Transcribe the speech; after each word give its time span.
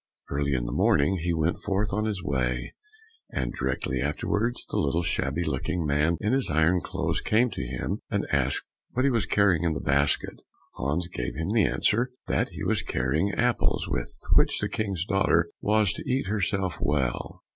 Early 0.31 0.53
in 0.55 0.65
the 0.65 0.71
morning, 0.71 1.17
he 1.17 1.31
went 1.31 1.59
forth 1.61 1.93
on 1.93 2.05
his 2.05 2.23
way, 2.23 2.71
and 3.31 3.53
directly 3.53 4.01
afterwards 4.01 4.65
the 4.65 4.77
little 4.79 5.03
shabby 5.03 5.43
looking 5.43 5.85
man 5.85 6.17
in 6.19 6.33
his 6.33 6.49
iron 6.49 6.81
clothes, 6.81 7.21
came 7.21 7.51
to 7.51 7.63
him 7.67 7.99
and 8.09 8.25
asked 8.31 8.65
what 8.93 9.05
he 9.05 9.11
was 9.11 9.27
carrying 9.27 9.63
in 9.63 9.73
the 9.75 9.79
basket. 9.79 10.41
Hans 10.73 11.07
gave 11.07 11.35
him 11.35 11.51
the 11.51 11.65
answer 11.65 12.09
that 12.25 12.49
he 12.49 12.63
was 12.63 12.81
carrying 12.81 13.31
apples 13.35 13.87
with 13.87 14.11
which 14.33 14.59
the 14.59 14.69
King's 14.69 15.05
daughter 15.05 15.51
was 15.61 15.93
to 15.93 16.11
eat 16.11 16.25
herself 16.25 16.79
well. 16.81 17.43